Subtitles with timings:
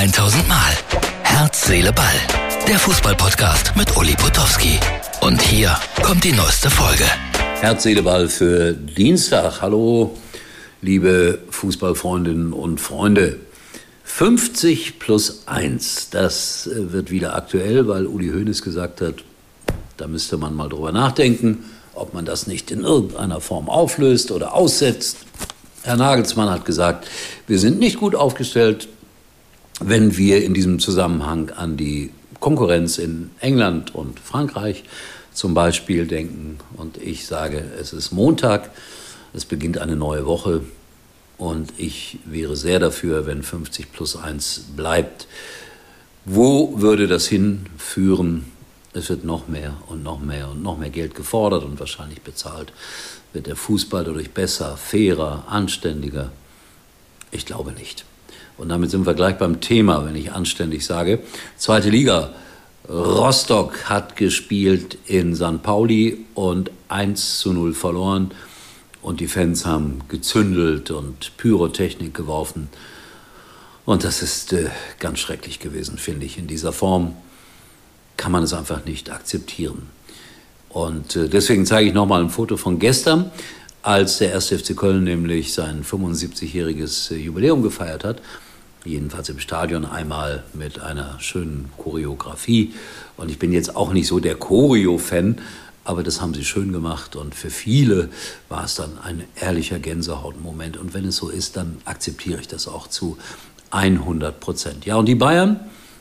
[0.00, 0.72] 1000 Mal.
[1.24, 2.06] Herz, Seele, Ball.
[2.66, 4.80] Der Fußballpodcast mit Uli Potowski.
[5.20, 7.04] Und hier kommt die neueste Folge.
[7.60, 9.60] Herz, Seele, Ball für Dienstag.
[9.60, 10.16] Hallo,
[10.80, 13.40] liebe Fußballfreundinnen und Freunde.
[14.04, 19.16] 50 plus 1, das wird wieder aktuell, weil Uli Hoeneß gesagt hat,
[19.98, 24.54] da müsste man mal drüber nachdenken, ob man das nicht in irgendeiner Form auflöst oder
[24.54, 25.18] aussetzt.
[25.82, 27.06] Herr Nagelsmann hat gesagt,
[27.46, 28.88] wir sind nicht gut aufgestellt,
[29.80, 34.84] wenn wir in diesem Zusammenhang an die Konkurrenz in England und Frankreich
[35.32, 36.58] zum Beispiel denken.
[36.76, 38.70] Und ich sage, es ist Montag,
[39.32, 40.62] es beginnt eine neue Woche.
[41.38, 45.26] Und ich wäre sehr dafür, wenn 50 plus 1 bleibt.
[46.26, 48.44] Wo würde das hinführen?
[48.92, 52.72] Es wird noch mehr und noch mehr und noch mehr Geld gefordert und wahrscheinlich bezahlt.
[53.32, 56.32] Wird der Fußball dadurch besser, fairer, anständiger?
[57.30, 58.04] Ich glaube nicht.
[58.60, 61.20] Und damit sind wir gleich beim Thema, wenn ich anständig sage.
[61.56, 62.34] Zweite Liga.
[62.90, 65.62] Rostock hat gespielt in St.
[65.62, 68.32] Pauli und 1 zu 0 verloren.
[69.00, 72.68] Und die Fans haben gezündelt und Pyrotechnik geworfen.
[73.86, 76.36] Und das ist äh, ganz schrecklich gewesen, finde ich.
[76.36, 77.14] In dieser Form
[78.18, 79.88] kann man es einfach nicht akzeptieren.
[80.68, 83.30] Und äh, deswegen zeige ich nochmal ein Foto von gestern,
[83.80, 84.48] als der 1.
[84.48, 88.20] FC Köln nämlich sein 75-jähriges äh, Jubiläum gefeiert hat.
[88.84, 92.72] Jedenfalls im Stadion einmal mit einer schönen Choreografie.
[93.16, 95.36] Und ich bin jetzt auch nicht so der Choreo-Fan,
[95.84, 98.10] aber das haben sie schön gemacht und für viele
[98.48, 100.76] war es dann ein ehrlicher Gänsehautmoment.
[100.76, 103.18] Und wenn es so ist, dann akzeptiere ich das auch zu
[103.70, 104.86] 100 Prozent.
[104.86, 105.60] Ja, und die Bayern,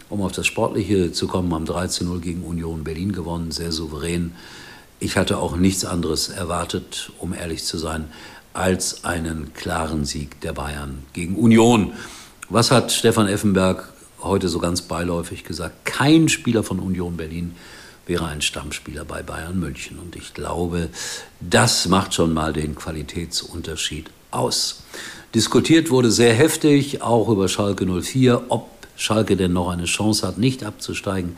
[0.10, 4.34] um auf das Sportliche zu kommen, haben 13-0 gegen Union Berlin gewonnen, sehr souverän.
[5.00, 8.06] Ich hatte auch nichts anderes erwartet, um ehrlich zu sein,
[8.54, 11.94] als einen klaren Sieg der Bayern gegen Union.
[12.52, 15.86] Was hat Stefan Effenberg heute so ganz beiläufig gesagt?
[15.86, 17.54] Kein Spieler von Union Berlin
[18.08, 20.00] wäre ein Stammspieler bei Bayern München.
[20.00, 20.90] Und ich glaube,
[21.40, 24.82] das macht schon mal den Qualitätsunterschied aus.
[25.36, 30.40] Diskutiert wurde sehr heftig, auch über Schalke 04, ob Schalke denn noch eine Chance hat,
[30.40, 31.38] nicht abzusteigen.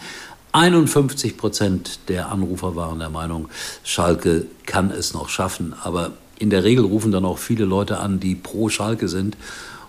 [0.54, 3.50] 51 Prozent der Anrufer waren der Meinung,
[3.84, 5.76] Schalke kann es noch schaffen.
[5.84, 9.36] Aber in der Regel rufen dann auch viele Leute an, die pro Schalke sind.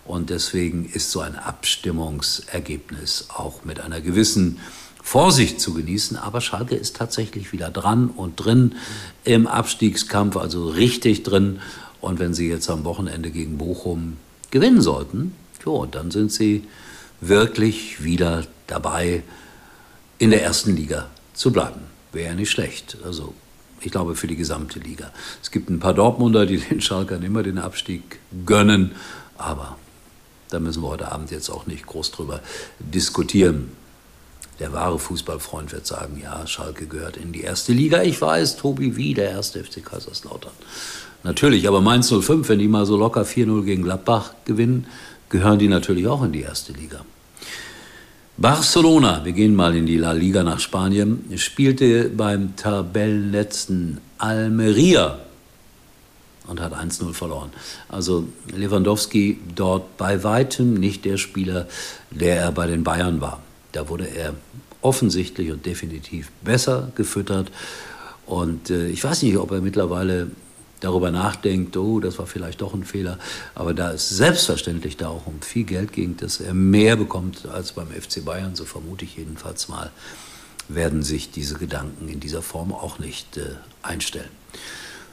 [0.05, 4.59] Und deswegen ist so ein Abstimmungsergebnis auch mit einer gewissen
[5.03, 6.17] Vorsicht zu genießen.
[6.17, 8.75] Aber Schalke ist tatsächlich wieder dran und drin
[9.25, 11.61] im Abstiegskampf, also richtig drin.
[12.01, 14.17] Und wenn sie jetzt am Wochenende gegen Bochum
[14.51, 16.65] gewinnen sollten, jo, dann sind sie
[17.21, 19.23] wirklich wieder dabei,
[20.19, 21.81] in der ersten Liga zu bleiben.
[22.13, 22.99] Wäre ja nicht schlecht.
[23.05, 23.35] Also
[23.81, 25.11] ich glaube für die gesamte Liga.
[25.43, 28.93] Es gibt ein paar Dortmunder, die den Schalkern immer den Abstieg gönnen,
[29.37, 29.77] aber
[30.53, 32.41] da müssen wir heute Abend jetzt auch nicht groß drüber
[32.79, 33.71] diskutieren.
[34.61, 38.03] Der wahre Fußballfreund wird sagen, ja, Schalke gehört in die erste Liga.
[38.03, 40.53] Ich weiß, Tobi, wie der erste FC Kaiserslautern.
[41.25, 44.87] Natürlich, aber Mainz 05, wenn die mal so locker 4-0 gegen Gladbach gewinnen,
[45.31, 47.05] gehören die natürlich auch in die erste Liga.
[48.37, 55.19] Barcelona, wir gehen mal in die La Liga nach Spanien, spielte beim Tabellenletzten Almeria
[56.47, 57.51] und hat 1-0 verloren.
[57.89, 61.69] Also Lewandowski dort bei weitem nicht der Spieler,
[62.11, 63.41] der er bei den Bayern war.
[63.73, 64.35] Da wurde er
[64.81, 67.51] offensichtlich und definitiv besser gefüttert.
[68.27, 70.31] Und äh, ich weiß nicht, ob er mittlerweile
[70.81, 73.19] darüber nachdenkt, oh, das war vielleicht doch ein Fehler.
[73.55, 77.73] Aber da es selbstverständlich da auch um viel Geld ging, dass er mehr bekommt als
[77.73, 79.91] beim FC Bayern, so vermute ich jedenfalls mal,
[80.69, 83.43] werden sich diese Gedanken in dieser Form auch nicht äh,
[83.83, 84.31] einstellen.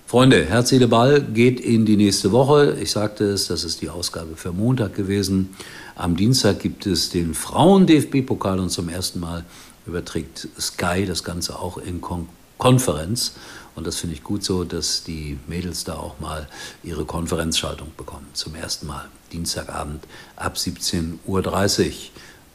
[0.09, 2.75] Freunde, Herz, Seele, Ball geht in die nächste Woche.
[2.81, 5.55] Ich sagte es, das ist die Ausgabe für Montag gewesen.
[5.95, 9.45] Am Dienstag gibt es den Frauen-DFB-Pokal und zum ersten Mal
[9.85, 12.27] überträgt Sky das Ganze auch in Kon
[12.57, 13.33] Konferenz.
[13.75, 16.47] Und das finde ich gut so, dass die Mädels da auch mal
[16.81, 18.25] ihre Konferenzschaltung bekommen.
[18.33, 19.05] Zum ersten Mal.
[19.31, 20.05] Dienstagabend
[20.35, 21.93] ab 17.30 Uhr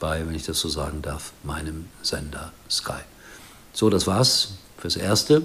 [0.00, 3.02] bei, wenn ich das so sagen darf, meinem Sender Sky.
[3.72, 5.44] So, das war's fürs Erste.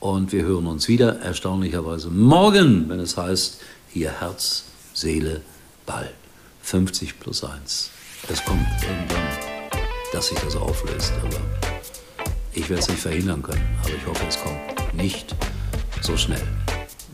[0.00, 3.60] Und wir hören uns wieder, erstaunlicherweise morgen, wenn es heißt,
[3.92, 4.64] hier Herz,
[4.94, 5.42] Seele,
[5.84, 6.10] Ball.
[6.62, 7.90] 50 plus 1.
[8.28, 9.28] Es kommt irgendwann,
[10.12, 11.40] dass sich das auflöst, aber
[12.52, 13.66] ich werde es nicht verhindern können.
[13.82, 15.34] Aber ich hoffe, es kommt nicht
[16.00, 16.42] so schnell.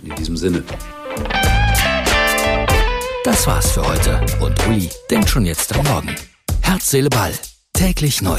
[0.03, 0.63] In diesem Sinne.
[3.25, 6.15] Das war's für heute und Uli denkt schon jetzt am Morgen.
[6.61, 7.33] Herz, Seele, Ball.
[7.73, 8.39] Täglich neu.